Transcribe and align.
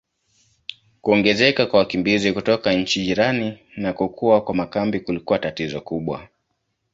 Kuongezeka 1.01 1.65
kwa 1.65 1.79
wakimbizi 1.79 2.33
kutoka 2.33 2.73
nchi 2.73 3.03
jirani 3.03 3.59
na 3.77 3.93
kukua 3.93 4.41
kwa 4.41 4.55
makambi 4.55 4.99
kulikuwa 4.99 5.39
tatizo 5.39 5.81
kubwa. 5.81 6.27